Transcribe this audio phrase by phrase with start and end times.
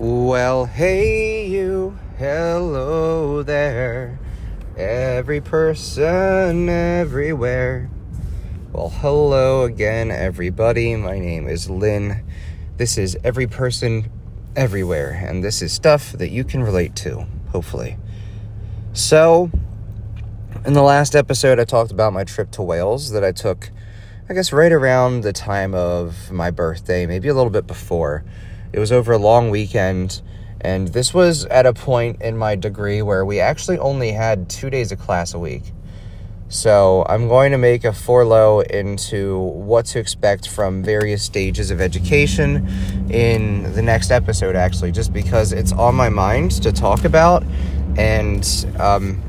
[0.00, 4.20] Well, hey, you, hello there,
[4.76, 7.90] every person everywhere.
[8.70, 10.94] Well, hello again, everybody.
[10.94, 12.24] My name is Lynn.
[12.76, 14.08] This is Every Person
[14.54, 17.96] Everywhere, and this is stuff that you can relate to, hopefully.
[18.92, 19.50] So,
[20.64, 23.72] in the last episode, I talked about my trip to Wales that I took,
[24.28, 28.22] I guess, right around the time of my birthday, maybe a little bit before.
[28.72, 30.22] It was over a long weekend,
[30.60, 34.70] and this was at a point in my degree where we actually only had two
[34.70, 35.72] days of class a week.
[36.50, 41.80] So I'm going to make a forlow into what to expect from various stages of
[41.80, 42.66] education
[43.10, 47.44] in the next episode, actually, just because it's on my mind to talk about,
[47.98, 49.22] and um,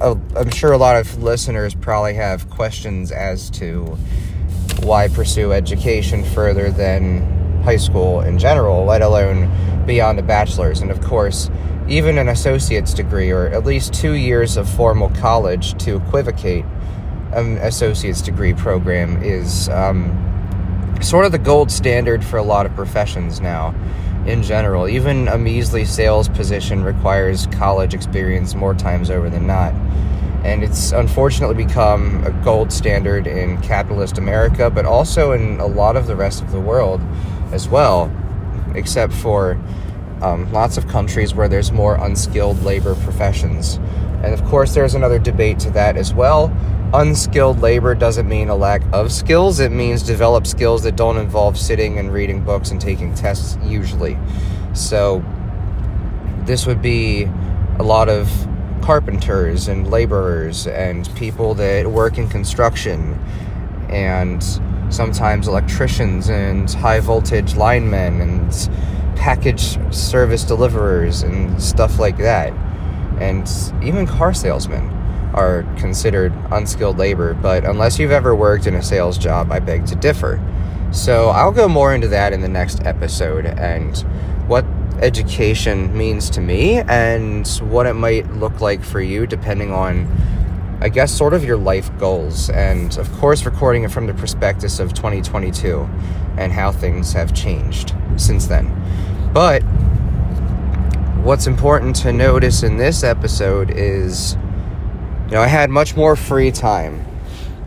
[0.00, 3.96] I'm sure a lot of listeners probably have questions as to
[4.82, 7.35] why pursue education further than
[7.66, 9.50] high school in general, let alone
[9.86, 10.80] beyond a bachelor's.
[10.80, 11.50] And of course,
[11.88, 16.64] even an associate's degree or at least two years of formal college to equivocate
[17.32, 20.14] an associate's degree program is um,
[21.02, 23.74] sort of the gold standard for a lot of professions now
[24.26, 24.88] in general.
[24.88, 29.74] Even a measly sales position requires college experience more times over than not.
[30.44, 35.96] And it's unfortunately become a gold standard in capitalist America, but also in a lot
[35.96, 37.00] of the rest of the world
[37.56, 38.12] as well,
[38.76, 39.58] except for
[40.22, 43.80] um, lots of countries where there's more unskilled labor professions.
[44.22, 46.54] And of course, there's another debate to that as well.
[46.94, 51.58] Unskilled labor doesn't mean a lack of skills, it means develop skills that don't involve
[51.58, 54.16] sitting and reading books and taking tests, usually.
[54.72, 55.24] So,
[56.44, 57.24] this would be
[57.78, 58.30] a lot of
[58.82, 63.18] carpenters and laborers and people that work in construction
[63.88, 64.42] and
[64.90, 68.70] sometimes electricians and high voltage linemen and
[69.16, 72.52] package service deliverers and stuff like that.
[73.20, 73.50] And
[73.82, 74.88] even car salesmen
[75.34, 79.86] are considered unskilled labor, but unless you've ever worked in a sales job, I beg
[79.86, 80.40] to differ.
[80.92, 83.96] So I'll go more into that in the next episode and
[84.46, 84.64] what
[85.00, 90.06] education means to me and what it might look like for you depending on
[90.80, 94.78] I guess, sort of your life goals, and of course, recording it from the perspective
[94.78, 95.88] of 2022
[96.36, 98.70] and how things have changed since then.
[99.32, 99.62] But
[101.22, 104.34] what's important to notice in this episode is,
[105.26, 107.04] you know, I had much more free time.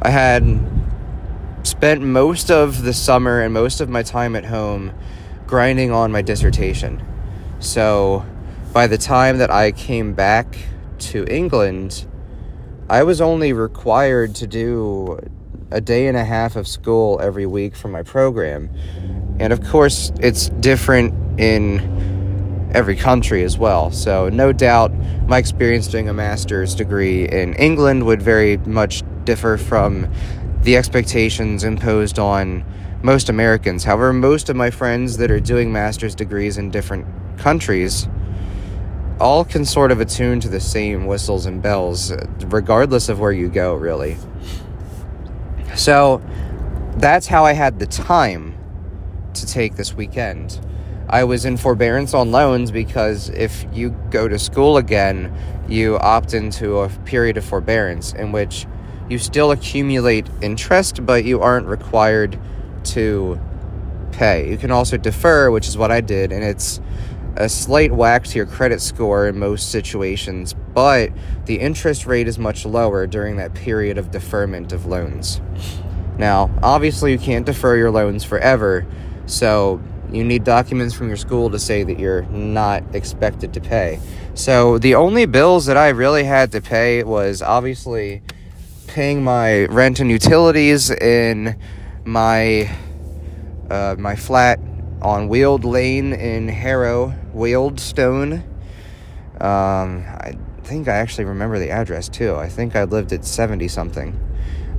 [0.01, 0.43] I had
[1.63, 4.93] spent most of the summer and most of my time at home
[5.47, 7.03] grinding on my dissertation.
[7.59, 8.25] So
[8.71, 10.57] by the time that I came back
[10.99, 12.05] to England,
[12.89, 15.19] I was only required to do
[15.69, 18.71] a day and a half of school every week for my program.
[19.39, 23.91] And of course, it's different in every country as well.
[23.91, 24.91] So, no doubt,
[25.27, 30.11] my experience doing a master's degree in England would very much differ from
[30.63, 32.65] the expectations imposed on
[33.03, 33.83] most Americans.
[33.83, 37.05] However, most of my friends that are doing master's degrees in different
[37.37, 38.07] countries
[39.19, 42.13] all can sort of attune to the same whistles and bells,
[42.45, 44.17] regardless of where you go, really.
[45.75, 46.21] So
[46.97, 48.57] that's how I had the time
[49.33, 50.59] to take this weekend.
[51.09, 55.33] I was in forbearance on loans because if you go to school again,
[55.67, 58.67] you opt into a period of forbearance in which
[59.09, 62.39] you still accumulate interest, but you aren't required
[62.83, 63.39] to
[64.11, 64.49] pay.
[64.49, 66.79] You can also defer, which is what I did, and it's
[67.39, 71.09] a slight whack to your credit score in most situations, but
[71.45, 75.39] the interest rate is much lower during that period of deferment of loans.
[76.17, 78.85] Now, obviously, you can't defer your loans forever,
[79.25, 84.01] so you need documents from your school to say that you're not expected to pay.
[84.33, 88.21] So, the only bills that I really had to pay was obviously
[88.87, 91.57] paying my rent and utilities in
[92.03, 92.69] my
[93.69, 94.59] uh, my flat
[95.01, 98.43] on Weald Lane in Harrow, Wealdstone.
[99.41, 102.35] Um, I think I actually remember the address too.
[102.35, 104.19] I think I lived at 70 something.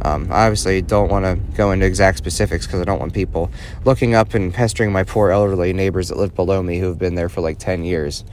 [0.03, 3.51] Um, I obviously don't want to go into exact specifics because I don't want people
[3.85, 7.15] looking up and pestering my poor elderly neighbors that live below me who have been
[7.15, 8.25] there for like 10 years,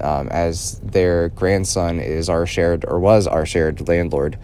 [0.00, 4.38] um, as their grandson is our shared or was our shared landlord.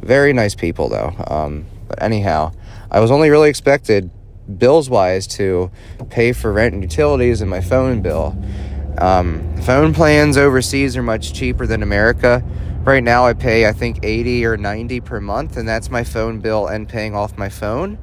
[0.00, 1.14] Very nice people though.
[1.28, 2.52] Um, but anyhow,
[2.90, 4.10] I was only really expected
[4.58, 5.70] bills wise to
[6.10, 8.36] pay for rent and utilities and my phone bill.
[8.98, 12.42] Um, phone plans overseas are much cheaper than America.
[12.84, 16.40] Right now, I pay I think 80 or 90 per month, and that's my phone
[16.40, 17.98] bill and paying off my phone.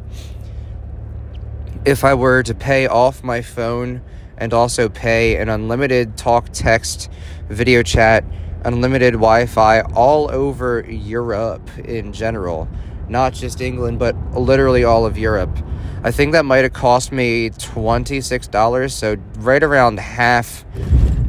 [1.86, 4.01] If I were to pay off my phone
[4.38, 7.10] and also pay an unlimited talk, text,
[7.50, 8.24] video chat,
[8.66, 12.68] unlimited Wi Fi all over Europe in general.
[13.10, 15.57] Not just England, but literally all of Europe.
[16.05, 20.65] I think that might have cost me $26, so right around half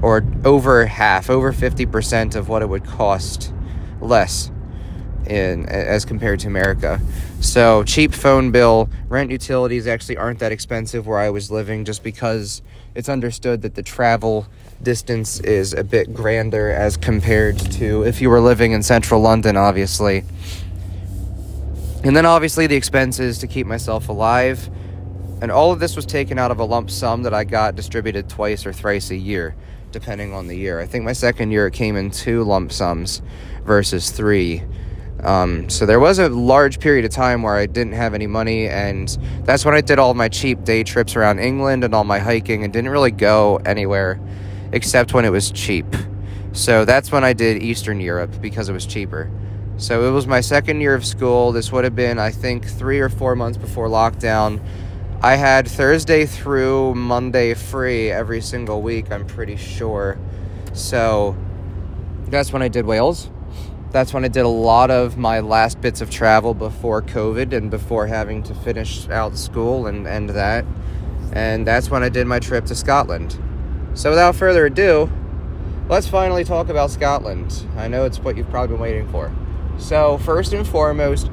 [0.03, 3.53] or over half, over 50% of what it would cost
[4.01, 4.51] less
[5.27, 7.01] in as compared to America.
[7.41, 12.03] So cheap phone bill, rent utilities actually aren't that expensive where I was living just
[12.03, 12.61] because
[12.97, 14.49] it's understood that the travel
[14.83, 19.57] distance is a bit grander as compared to if you were living in central London
[19.57, 20.25] obviously.
[22.05, 24.69] And then obviously the expenses to keep myself alive.
[25.41, 28.29] And all of this was taken out of a lump sum that I got distributed
[28.29, 29.57] twice or thrice a year
[29.91, 30.81] depending on the year.
[30.81, 33.23] I think my second year it came in two lump sums
[33.65, 34.63] versus three.
[35.23, 38.69] Um, so there was a large period of time where I didn't have any money,
[38.69, 39.09] and
[39.45, 42.65] that's when I did all my cheap day trips around England and all my hiking,
[42.65, 44.21] and didn't really go anywhere
[44.73, 45.87] except when it was cheap.
[46.53, 49.31] So that's when I did Eastern Europe because it was cheaper.
[49.77, 51.51] So it was my second year of school.
[51.51, 54.61] This would have been, I think, three or four months before lockdown.
[55.21, 60.19] I had Thursday through Monday free every single week, I'm pretty sure.
[60.75, 61.37] So
[62.27, 63.31] that's when I did Wales.
[63.91, 67.71] That's when I did a lot of my last bits of travel before COVID and
[67.71, 70.65] before having to finish out school and end that.
[71.33, 73.39] And that's when I did my trip to Scotland.
[73.95, 75.11] So without further ado,
[75.89, 77.67] let's finally talk about Scotland.
[77.77, 79.33] I know it's what you've probably been waiting for.
[79.79, 81.31] So, first and foremost,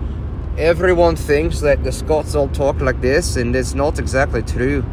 [0.57, 4.83] everyone thinks that the Scots all talk like this, and it's not exactly true.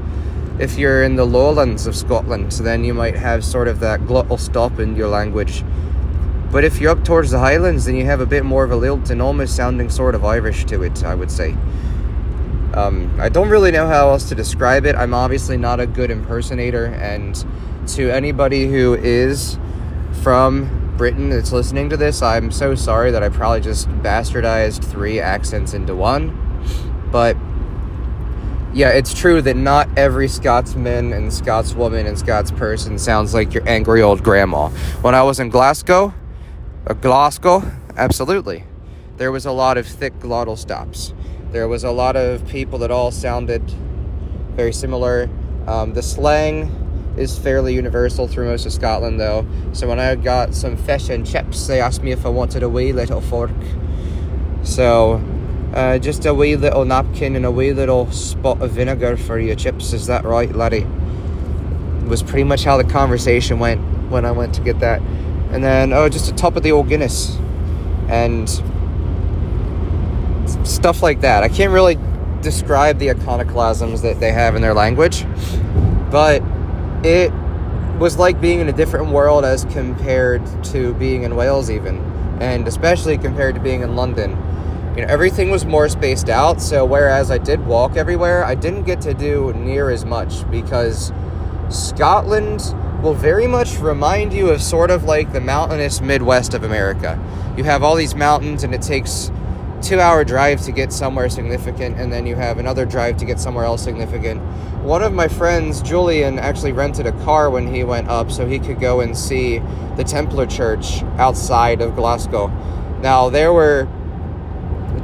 [0.58, 4.38] If you're in the lowlands of Scotland, then you might have sort of that glottal
[4.38, 5.64] stop in your language.
[6.50, 8.76] But if you're up towards the Highlands, then you have a bit more of a
[8.76, 11.56] lilt and almost sounding sort of Irish to it, I would say.
[12.74, 14.94] Um, I don't really know how else to describe it.
[14.94, 17.44] I'm obviously not a good impersonator, and
[17.88, 19.58] to anybody who is
[20.22, 25.20] from Britain that's listening to this, I'm so sorry that I probably just bastardized three
[25.20, 26.36] accents into one.
[27.10, 27.36] But
[28.74, 34.02] yeah, it's true that not every Scotsman and Scotswoman and Scotsperson sounds like your angry
[34.02, 34.68] old grandma.
[35.00, 36.12] When I was in Glasgow,
[36.86, 37.62] uh, Glasgow,
[37.96, 38.64] absolutely.
[39.16, 41.14] There was a lot of thick glottal stops.
[41.50, 43.62] There was a lot of people that all sounded
[44.54, 45.30] very similar.
[45.66, 46.87] Um, the slang
[47.18, 49.46] is fairly universal through most of Scotland, though.
[49.72, 52.68] So when I got some fish and chips, they asked me if I wanted a
[52.68, 53.50] wee little fork.
[54.62, 55.22] So
[55.74, 59.56] uh, just a wee little napkin and a wee little spot of vinegar for your
[59.56, 59.92] chips.
[59.92, 60.86] Is that right, laddie?
[62.06, 63.80] Was pretty much how the conversation went
[64.10, 65.00] when I went to get that.
[65.50, 67.36] And then, oh, just a top of the old Guinness.
[68.08, 68.48] And
[70.66, 71.42] stuff like that.
[71.42, 71.98] I can't really
[72.42, 75.26] describe the iconoclasms that they have in their language,
[76.10, 76.42] but
[77.04, 77.32] it
[77.98, 81.98] was like being in a different world as compared to being in Wales, even,
[82.40, 84.30] and especially compared to being in London.
[84.96, 86.60] You know, everything was more spaced out.
[86.60, 91.12] So whereas I did walk everywhere, I didn't get to do near as much because
[91.68, 97.18] Scotland will very much remind you of sort of like the mountainous Midwest of America.
[97.56, 99.30] You have all these mountains, and it takes
[99.82, 103.38] two hour drive to get somewhere significant, and then you have another drive to get
[103.38, 104.40] somewhere else significant.
[104.82, 108.58] One of my friends, Julian, actually rented a car when he went up so he
[108.58, 109.58] could go and see
[109.96, 112.48] the Templar Church outside of Glasgow.
[113.00, 113.88] Now, there were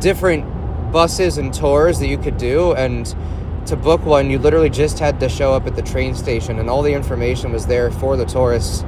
[0.01, 0.45] different
[0.93, 3.07] buses and tours that you could do, and
[3.67, 6.69] to book one, you literally just had to show up at the train station, and
[6.69, 8.83] all the information was there for the tourists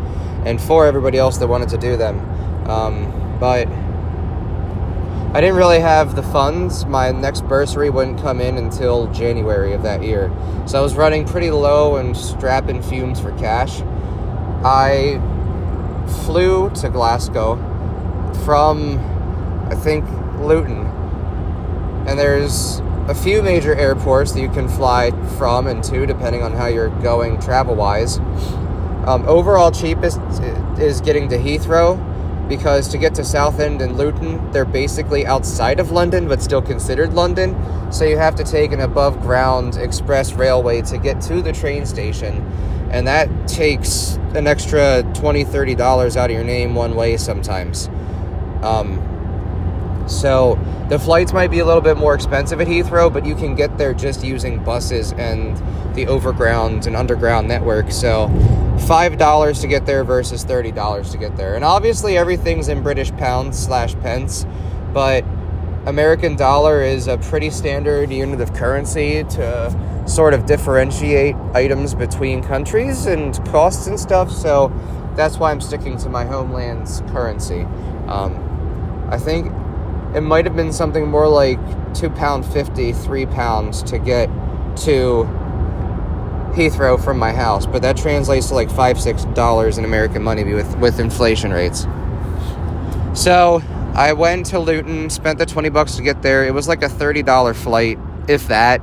[0.45, 2.21] and for everybody else that wanted to do them.
[2.69, 3.69] Um, but
[5.37, 6.87] I didn't really have the funds.
[6.87, 10.33] My next bursary wouldn't come in until January of that year.
[10.65, 13.83] So I was running pretty low and strapping fumes for cash.
[14.65, 15.21] I
[16.25, 17.57] flew to Glasgow
[18.47, 18.99] from,
[19.71, 20.07] I think,
[20.41, 20.87] Luton.
[22.09, 26.55] And there's a few major airports that you can fly from and to, depending on
[26.55, 28.17] how you're going travel wise.
[29.07, 30.19] Um, overall, cheapest
[30.79, 32.16] is getting to Heathrow
[32.49, 37.13] because to get to Southend and Luton, they're basically outside of London but still considered
[37.13, 37.57] London.
[37.93, 41.87] So you have to take an above ground express railway to get to the train
[41.87, 42.43] station.
[42.91, 47.89] And that takes an extra $20, $30 out of your name one way sometimes.
[48.63, 49.01] Um,
[50.07, 50.59] so
[50.89, 53.77] the flights might be a little bit more expensive at Heathrow, but you can get
[53.79, 55.57] there just using buses and
[55.97, 57.91] the overground and underground network.
[57.91, 58.29] So
[58.79, 61.55] $5 to get there versus $30 to get there.
[61.55, 64.47] And obviously everything's in British pounds slash pence,
[64.93, 65.25] but
[65.87, 72.43] American dollar is a pretty standard unit of currency to sort of differentiate items between
[72.43, 74.31] countries and costs and stuff.
[74.31, 74.73] So
[75.17, 77.63] that's why I'm sticking to my homeland's currency.
[78.07, 79.53] Um, I think
[80.17, 81.61] it might have been something more like
[81.95, 84.29] two pound fifty, three pounds to get
[84.79, 85.29] to
[86.55, 90.43] Heathrow from my house, but that translates to like five, six dollars in American money
[90.43, 91.87] with with inflation rates.
[93.13, 93.63] So
[93.95, 96.47] I went to Luton, spent the twenty bucks to get there.
[96.47, 98.81] It was like a thirty dollar flight, if that.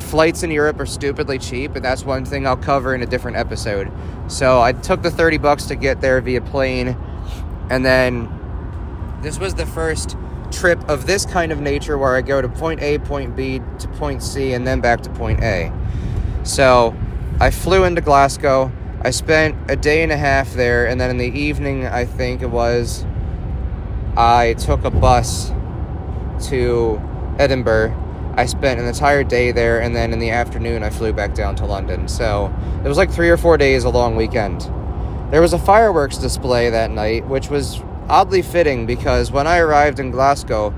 [0.00, 3.36] Flights in Europe are stupidly cheap, and that's one thing I'll cover in a different
[3.36, 3.90] episode.
[4.26, 6.96] So I took the thirty bucks to get there via plane,
[7.70, 8.28] and then
[9.22, 10.16] this was the first
[10.54, 13.88] trip of this kind of nature where I go to point A, point B to
[13.88, 15.72] point C, and then back to point A.
[16.44, 16.94] So
[17.40, 18.72] I flew into Glasgow.
[19.02, 22.40] I spent a day and a half there, and then in the evening, I think
[22.40, 23.04] it was,
[24.16, 25.52] I took a bus
[26.48, 27.02] to
[27.38, 28.00] Edinburgh.
[28.36, 31.54] I spent an entire day there, and then in the afternoon, I flew back down
[31.56, 32.08] to London.
[32.08, 32.52] So
[32.84, 34.62] it was like three or four days, a long weekend.
[35.30, 39.98] There was a fireworks display that night, which was oddly fitting because when I arrived
[39.98, 40.74] in Glasgow,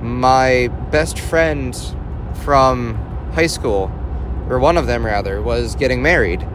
[0.00, 1.74] my best friend
[2.42, 2.94] from
[3.32, 3.90] high school,
[4.48, 6.46] or one of them rather, was getting married.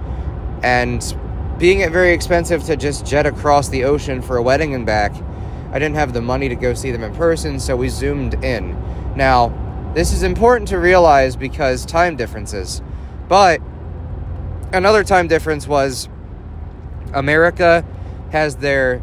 [0.62, 1.02] And
[1.58, 5.14] being it very expensive to just jet across the ocean for a wedding and back,
[5.72, 8.78] I didn't have the money to go see them in person, so we zoomed in.
[9.16, 9.54] Now,
[9.94, 12.82] this is important to realize because time differences.
[13.28, 13.62] But
[14.72, 16.10] another time difference was
[17.14, 17.86] America
[18.32, 19.02] has their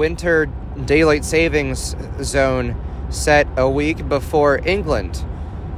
[0.00, 0.46] winter
[0.86, 2.74] daylight savings zone
[3.10, 5.22] set a week before England.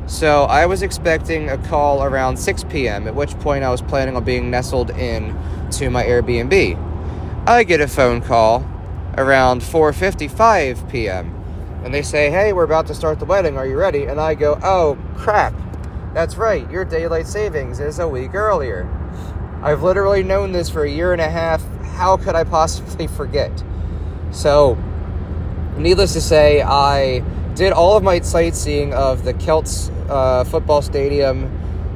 [0.07, 4.15] So I was expecting a call around 6 p.m., at which point I was planning
[4.15, 5.37] on being nestled in
[5.73, 7.49] to my Airbnb.
[7.49, 8.65] I get a phone call
[9.19, 11.35] around 4:55 p.m.
[11.83, 13.59] and they say, "Hey, we're about to start the wedding.
[13.59, 15.53] Are you ready?" And I go, "Oh, crap.
[16.15, 16.71] That's right.
[16.71, 18.89] Your daylight savings is a week earlier."
[19.65, 21.61] I've literally known this for a year and a half.
[21.97, 23.65] How could I possibly forget?
[24.33, 24.79] So,
[25.77, 27.23] needless to say, I
[27.55, 31.51] did all of my sightseeing of the Celts uh, football stadium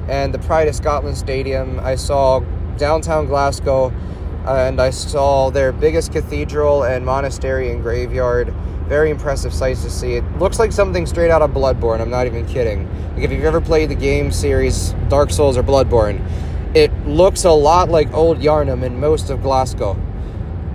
[0.09, 1.81] and the Pride of Scotland stadium.
[1.81, 2.41] I saw
[2.77, 3.91] downtown Glasgow
[4.47, 8.55] and I saw their biggest cathedral and monastery and graveyard.
[8.87, 10.15] Very impressive sights to see.
[10.15, 12.01] It looks like something straight out of Bloodborne.
[12.01, 12.87] I'm not even kidding.
[13.15, 16.25] Like if you've ever played the game series Dark Souls or Bloodborne,
[16.77, 19.97] it looks a lot like Old Yharnam in most of Glasgow.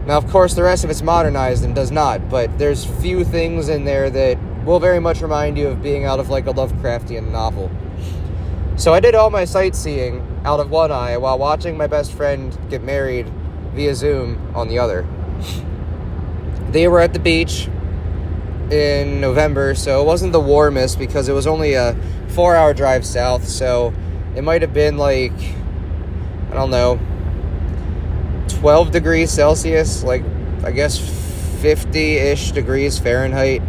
[0.06, 3.70] Now, of course, the rest of it's modernized and does not, but there's few things
[3.70, 7.32] in there that will very much remind you of being out of like a Lovecraftian
[7.32, 7.70] novel.
[8.78, 12.58] So I did all my sightseeing out of one eye while watching my best friend
[12.70, 13.32] get married
[13.76, 15.06] via Zoom on the other.
[16.72, 17.68] They were at the beach
[18.72, 21.96] in November, so it wasn't the warmest because it was only a
[22.30, 23.94] four hour drive south, so
[24.36, 25.34] it might have been like,
[26.50, 27.00] I don't know,
[28.62, 30.24] 12 degrees Celsius, like
[30.64, 31.00] I guess
[31.64, 33.60] 50 ish degrees Fahrenheit.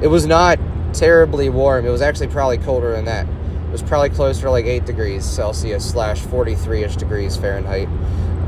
[0.00, 0.58] It was not
[0.94, 1.84] terribly warm.
[1.84, 3.26] It was actually probably colder than that.
[3.28, 7.88] It was probably closer to like 8 degrees Celsius slash 43 ish degrees Fahrenheit.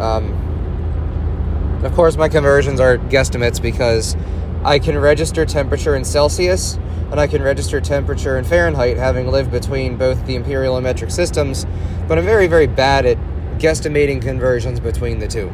[0.00, 4.16] Um, of course, my conversions are guesstimates because
[4.64, 6.78] I can register temperature in Celsius
[7.10, 11.10] and I can register temperature in Fahrenheit, having lived between both the imperial and metric
[11.10, 11.66] systems,
[12.08, 13.18] but I'm very, very bad at
[13.58, 15.52] guesstimating conversions between the two.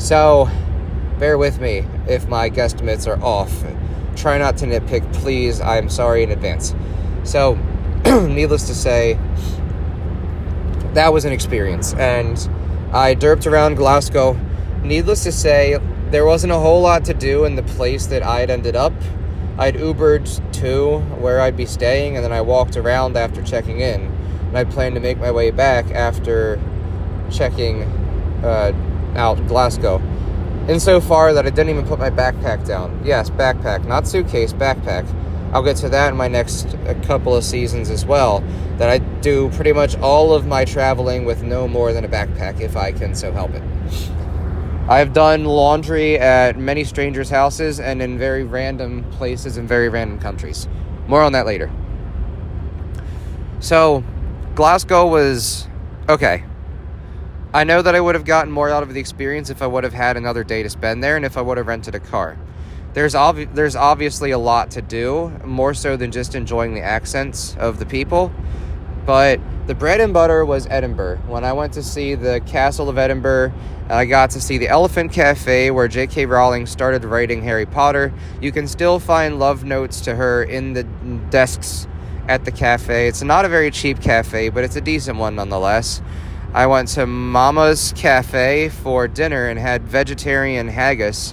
[0.00, 0.48] So,
[1.18, 3.52] bear with me if my guesstimates are off.
[4.16, 5.60] Try not to nitpick, please.
[5.60, 6.74] I'm sorry in advance.
[7.22, 7.56] So,
[8.06, 9.18] needless to say,
[10.94, 11.92] that was an experience.
[11.92, 12.38] And
[12.94, 14.40] I derped around Glasgow.
[14.82, 15.78] Needless to say,
[16.08, 18.94] there wasn't a whole lot to do in the place that I'd ended up.
[19.58, 24.00] I'd Ubered to where I'd be staying, and then I walked around after checking in.
[24.48, 26.58] And I planned to make my way back after
[27.30, 27.82] checking
[28.42, 28.72] uh,
[29.16, 30.00] out Glasgow.
[30.68, 33.02] Insofar that I didn't even put my backpack down.
[33.04, 35.06] Yes, backpack, not suitcase, backpack.
[35.52, 38.40] I'll get to that in my next uh, couple of seasons as well.
[38.78, 42.60] That I do pretty much all of my traveling with no more than a backpack
[42.60, 43.62] if I can so help it.
[44.88, 50.18] I've done laundry at many strangers' houses and in very random places in very random
[50.18, 50.68] countries.
[51.06, 51.70] More on that later.
[53.60, 54.04] So,
[54.54, 55.68] Glasgow was
[56.08, 56.44] okay.
[57.52, 59.84] I know that I would have gotten more out of the experience if I would
[59.84, 62.38] have had another day to spend there and if I would have rented a car.
[62.92, 67.56] There's obvi- there's obviously a lot to do, more so than just enjoying the accents
[67.58, 68.32] of the people.
[69.06, 71.18] But the bread and butter was Edinburgh.
[71.26, 73.52] When I went to see the Castle of Edinburgh
[73.90, 76.26] I got to see the Elephant Cafe where J.K.
[76.26, 78.12] Rowling started writing Harry Potter.
[78.40, 80.84] You can still find love notes to her in the
[81.30, 81.88] desks
[82.28, 83.08] at the cafe.
[83.08, 86.00] It's not a very cheap cafe, but it's a decent one nonetheless.
[86.52, 91.32] I went to Mama's Cafe for dinner and had vegetarian haggis.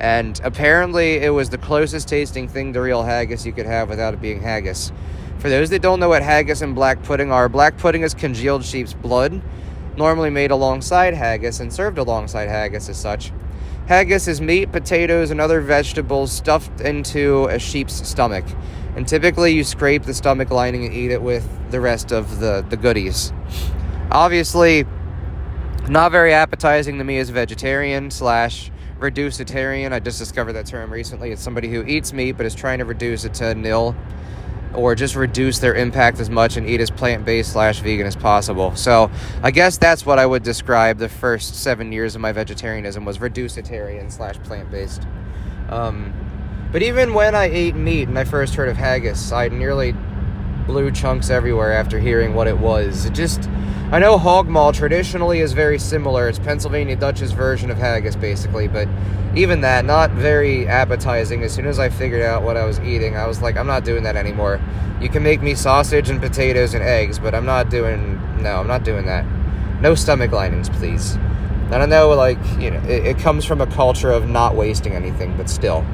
[0.00, 4.12] And apparently, it was the closest tasting thing to real haggis you could have without
[4.12, 4.90] it being haggis.
[5.38, 8.64] For those that don't know what haggis and black pudding are, black pudding is congealed
[8.64, 9.40] sheep's blood
[9.96, 13.32] normally made alongside haggis and served alongside haggis as such.
[13.86, 18.44] Haggis is meat, potatoes, and other vegetables stuffed into a sheep's stomach.
[18.96, 22.66] And typically, you scrape the stomach lining and eat it with the rest of the,
[22.68, 23.32] the goodies.
[24.10, 24.84] Obviously,
[25.88, 29.92] not very appetizing to me as a vegetarian slash reducetarian.
[29.92, 31.30] I just discovered that term recently.
[31.30, 33.94] It's somebody who eats meat but is trying to reduce it to nil
[34.74, 38.16] or just reduce their impact as much and eat as plant based slash vegan as
[38.16, 38.74] possible.
[38.76, 39.10] So
[39.42, 43.18] I guess that's what I would describe the first seven years of my vegetarianism was
[43.18, 45.06] reducetarian slash plant based.
[45.68, 46.12] Um,
[46.72, 49.94] but even when I ate meat and I first heard of haggis, I nearly
[50.66, 53.06] blew chunks everywhere after hearing what it was.
[53.06, 53.48] It just
[53.92, 56.28] I know hog maw traditionally is very similar.
[56.28, 58.88] It's Pennsylvania Dutch's version of haggis, basically, but
[59.36, 61.44] even that, not very appetizing.
[61.44, 63.84] As soon as I figured out what I was eating, I was like, I'm not
[63.84, 64.60] doing that anymore.
[65.00, 68.66] You can make me sausage and potatoes and eggs, but I'm not doing, no, I'm
[68.66, 69.24] not doing that.
[69.80, 71.14] No stomach linings, please.
[71.14, 74.94] And I know, like, you know, it, it comes from a culture of not wasting
[74.94, 75.86] anything, but still.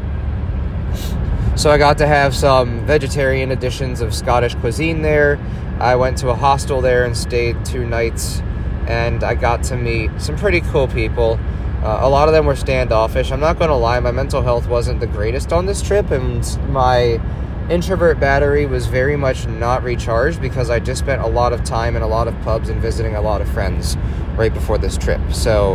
[1.55, 5.39] So I got to have some vegetarian editions of Scottish cuisine there.
[5.79, 8.41] I went to a hostel there and stayed two nights,
[8.87, 11.39] and I got to meet some pretty cool people.
[11.85, 13.31] Uh, a lot of them were standoffish.
[13.31, 16.43] I'm not going to lie, my mental health wasn't the greatest on this trip, and
[16.73, 17.21] my
[17.69, 21.97] introvert battery was very much not recharged because I just spent a lot of time
[21.97, 23.97] in a lot of pubs and visiting a lot of friends
[24.37, 25.21] right before this trip.
[25.33, 25.75] So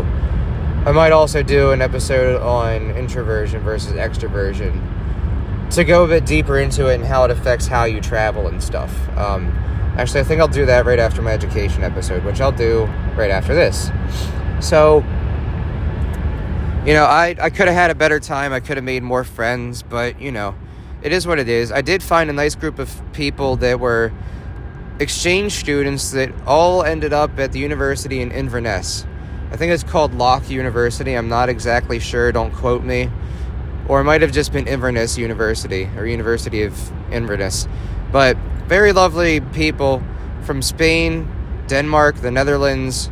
[0.86, 4.97] I might also do an episode on introversion versus extroversion
[5.72, 8.64] to go a bit deeper into it and how it affects how you travel and
[8.64, 8.92] stuff.
[9.18, 9.48] Um,
[9.98, 13.32] actually, I think I'll do that right after my education episode, which I'll do right
[13.32, 13.92] after this.
[14.60, 15.00] So,
[16.86, 18.54] you know, I, I could have had a better time.
[18.54, 20.56] I could have made more friends, but, you know,
[21.02, 21.72] it is what it is.
[21.72, 24.14] I did find a nice group of people that were
[25.00, 29.06] exchange students that all ended up at the university in Inverness.
[29.52, 31.14] I think it's called Locke University.
[31.14, 32.32] I'm not exactly sure.
[32.32, 33.12] Don't quote me
[33.88, 37.68] or it might have just been Inverness University or University of Inverness.
[38.12, 40.04] But very lovely people
[40.44, 41.30] from Spain,
[41.68, 43.10] Denmark, the Netherlands,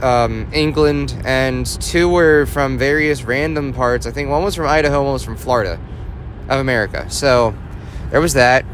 [0.00, 4.06] um, England, and two were from various random parts.
[4.06, 5.80] I think one was from Idaho, one was from Florida
[6.48, 7.10] of America.
[7.10, 7.54] So
[8.10, 8.64] there was that.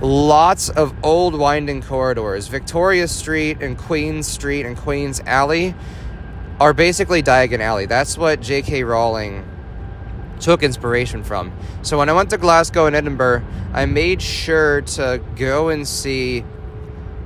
[0.00, 2.46] Lots of old winding corridors.
[2.46, 5.74] Victoria Street and Queens Street and Queens Alley
[6.60, 7.86] are basically Diagon Alley.
[7.86, 8.84] That's what J.K.
[8.84, 9.47] Rowling
[10.40, 11.52] took inspiration from.
[11.82, 16.44] So when I went to Glasgow and Edinburgh, I made sure to go and see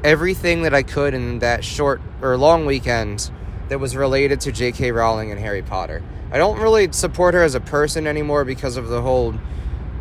[0.05, 3.31] everything that I could in that short or long weekend
[3.69, 4.93] that was related to J.K.
[4.93, 6.03] Rowling and Harry Potter.
[6.31, 9.35] I don't really support her as a person anymore because of the whole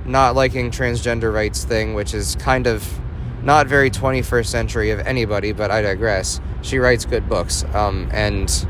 [0.05, 2.87] not liking transgender rights thing, which is kind of
[3.43, 6.39] not very 21st century of anybody, but I digress.
[6.61, 7.63] She writes good books.
[7.73, 8.65] Um, and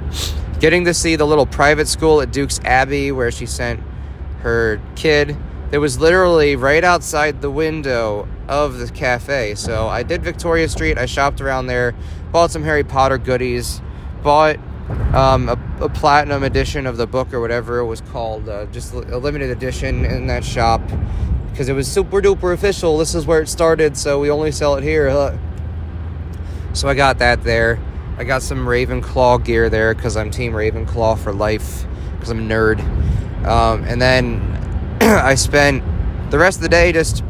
[0.60, 3.82] getting to see the little private school at Duke's Abbey where she sent
[4.42, 5.36] her kid
[5.72, 9.56] that was literally right outside the window of the cafe.
[9.56, 10.98] So I did Victoria Street.
[10.98, 11.96] I shopped around there,
[12.32, 13.82] bought some Harry Potter goodies,
[14.22, 14.58] bought
[15.14, 18.94] um, a, a, platinum edition of the book or whatever it was called, uh, just
[18.94, 20.82] a limited edition in that shop
[21.52, 22.98] because it was super duper official.
[22.98, 25.08] This is where it started, so we only sell it here.
[25.08, 25.38] Uh,
[26.74, 27.80] so I got that there.
[28.18, 32.54] I got some Ravenclaw gear there because I'm Team Ravenclaw for life because I'm a
[32.54, 32.80] nerd.
[33.46, 34.40] Um, and then
[35.02, 35.84] I spent
[36.32, 37.24] the rest of the day just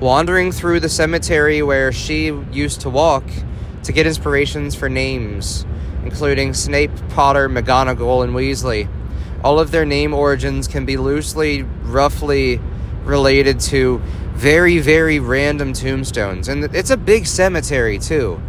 [0.00, 3.24] wandering through the cemetery where she used to walk
[3.82, 5.66] to get inspirations for names,
[6.04, 8.88] including Snape, Potter, McGonagall, and Weasley.
[9.42, 12.60] All of their name origins can be loosely, roughly
[13.04, 13.98] related to
[14.34, 16.48] very, very random tombstones.
[16.48, 18.40] And it's a big cemetery, too.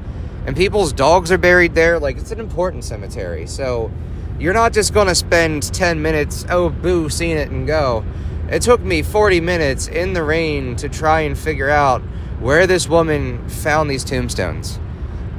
[0.45, 1.99] And people's dogs are buried there.
[1.99, 3.47] Like, it's an important cemetery.
[3.47, 3.91] So,
[4.39, 8.05] you're not just going to spend 10 minutes, oh, boo, seeing it and go.
[8.49, 12.01] It took me 40 minutes in the rain to try and figure out
[12.39, 14.79] where this woman found these tombstones.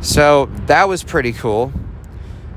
[0.01, 1.73] So that was pretty cool.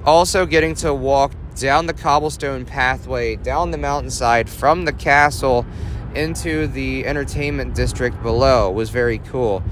[0.06, 5.66] Also, getting to walk down the cobblestone pathway, down the mountainside from the castle
[6.14, 9.64] into the entertainment district below was very cool.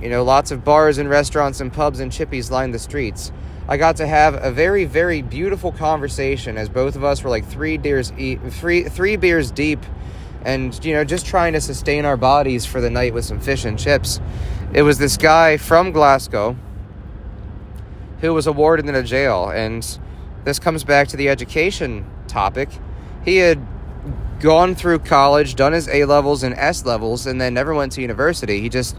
[0.00, 3.32] You know, lots of bars and restaurants and pubs and chippies lined the streets.
[3.68, 7.46] I got to have a very, very beautiful conversation as both of us were like
[7.46, 9.80] three beers, e- three, three beers deep
[10.44, 13.64] and, you know, just trying to sustain our bodies for the night with some fish
[13.64, 14.20] and chips.
[14.72, 16.56] It was this guy from Glasgow
[18.20, 19.50] who was awarded in a jail.
[19.50, 19.98] And
[20.44, 22.68] this comes back to the education topic.
[23.24, 23.66] He had
[24.40, 28.00] gone through college, done his A levels and S levels, and then never went to
[28.00, 28.60] university.
[28.60, 28.96] He just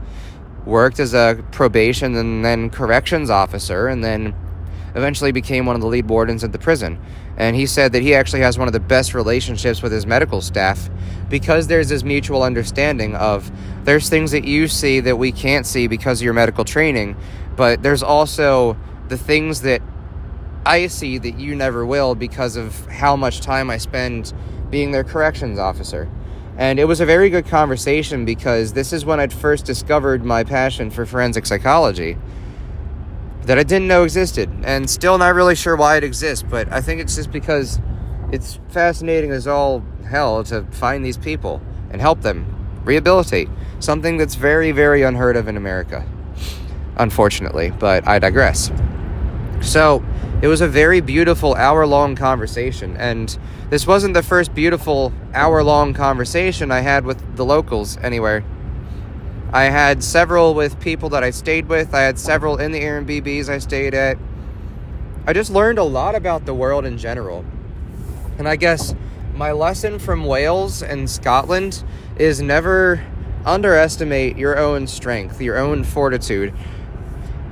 [0.68, 4.36] worked as a probation and then corrections officer, and then
[4.94, 7.00] eventually became one of the lead wardens at the prison.
[7.38, 10.42] And he said that he actually has one of the best relationships with his medical
[10.42, 10.90] staff
[11.30, 13.52] because there's this mutual understanding of
[13.84, 17.16] there's things that you see that we can't see because of your medical training,
[17.56, 18.76] but there's also
[19.08, 19.82] the things that
[20.66, 24.34] I see that you never will because of how much time I spend
[24.70, 26.10] being their corrections officer.
[26.58, 30.44] And it was a very good conversation because this is when I'd first discovered my
[30.44, 32.18] passion for forensic psychology
[33.44, 36.82] that I didn't know existed, and still not really sure why it exists, but I
[36.82, 37.80] think it's just because
[38.32, 43.48] it's fascinating as all hell to find these people and help them rehabilitate.
[43.80, 46.06] Something that's very, very unheard of in America,
[46.98, 48.70] unfortunately, but I digress.
[49.62, 50.04] So,
[50.42, 53.38] it was a very beautiful hour long conversation, and
[53.70, 58.44] this wasn't the first beautiful hour long conversation I had with the locals anywhere.
[59.52, 61.94] I had several with people that I stayed with.
[61.94, 64.18] I had several in the Airbnbs I stayed at.
[65.26, 67.44] I just learned a lot about the world in general.
[68.38, 68.94] And I guess
[69.34, 71.84] my lesson from Wales and Scotland
[72.18, 73.04] is never
[73.46, 76.54] underestimate your own strength, your own fortitude,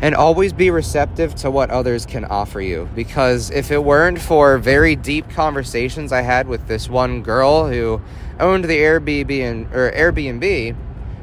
[0.01, 2.89] and always be receptive to what others can offer you.
[2.95, 8.01] Because if it weren't for very deep conversations I had with this one girl who
[8.39, 10.75] owned the Airbnb in, or Airbnb,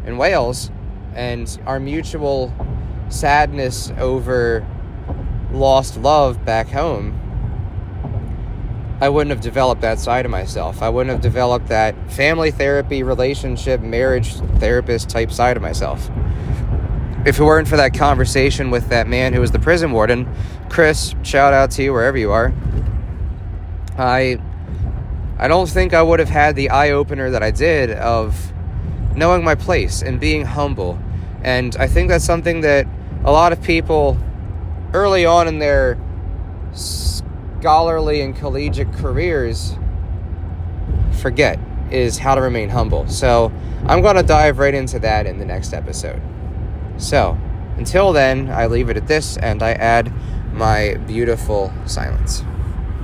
[0.05, 0.71] in Wales
[1.15, 2.53] and our mutual
[3.09, 4.67] sadness over
[5.53, 7.19] lost love back home,
[9.01, 10.81] I wouldn't have developed that side of myself.
[10.81, 16.09] I wouldn't have developed that family therapy, relationship, marriage therapist type side of myself.
[17.25, 20.29] If it weren't for that conversation with that man who was the prison warden,
[20.69, 22.53] Chris, shout out to you wherever you are.
[23.97, 24.39] I
[25.39, 28.53] I don't think I would have had the eye opener that I did of
[29.17, 30.99] knowing my place and being humble.
[31.43, 32.87] And I think that's something that
[33.25, 34.19] a lot of people
[34.93, 35.99] early on in their
[36.73, 39.77] scholarly and collegiate careers
[41.21, 41.59] forget
[41.91, 43.07] is how to remain humble.
[43.09, 43.53] So
[43.87, 46.23] I'm going to dive right into that in the next episode.
[47.03, 47.37] So
[47.77, 50.13] until then, I leave it at this and I add
[50.53, 52.45] my beautiful silence.